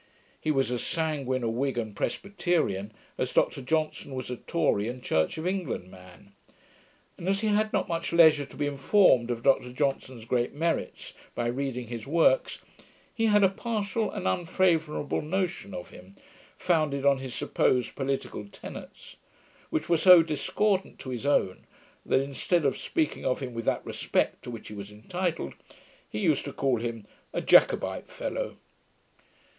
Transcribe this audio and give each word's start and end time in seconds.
He 0.39 0.49
was 0.49 0.71
as 0.71 0.81
sanguine 0.83 1.43
a 1.43 1.47
Whig 1.47 1.77
and 1.77 1.95
Presbyterian, 1.95 2.91
as 3.19 3.33
Dr 3.33 3.61
Johnson 3.61 4.15
was 4.15 4.31
a 4.31 4.37
Tory 4.37 4.87
and 4.87 5.03
Church 5.03 5.37
of 5.37 5.45
England 5.45 5.91
man: 5.91 6.33
and 7.19 7.29
as 7.29 7.41
he 7.41 7.49
had 7.49 7.71
not 7.71 7.87
much 7.87 8.11
leisure 8.11 8.45
to 8.45 8.57
be 8.57 8.65
informed 8.65 9.29
of 9.29 9.43
Dr 9.43 9.71
Johnson's 9.71 10.25
great 10.25 10.53
merits 10.55 11.13
by 11.35 11.45
reading 11.45 11.85
his 11.85 12.07
works, 12.07 12.57
he 13.13 13.27
had 13.27 13.43
a 13.43 13.47
partial 13.47 14.09
and 14.09 14.27
unfavourable 14.27 15.21
notion 15.21 15.71
of 15.75 15.91
him, 15.91 16.15
founded 16.57 17.05
on 17.05 17.19
his 17.19 17.35
supposed 17.35 17.93
political 17.95 18.47
tenets; 18.47 19.17
which 19.69 19.87
were 19.87 19.97
so 19.97 20.23
discordant 20.23 20.97
to 20.97 21.11
his 21.11 21.27
own, 21.27 21.67
that, 22.07 22.21
instead 22.21 22.65
of 22.65 22.75
speaking 22.75 23.23
of 23.23 23.39
him 23.39 23.53
with 23.53 23.67
respect 23.83 24.41
to 24.41 24.49
which 24.49 24.67
he 24.69 24.73
was 24.73 24.89
entitled, 24.91 25.53
he 26.09 26.17
used 26.21 26.43
to 26.43 26.51
call 26.53 26.77
him 26.79 27.05
'a 27.33 27.41
JACOBITE 27.41 28.09
FELLOW'. 28.09 28.57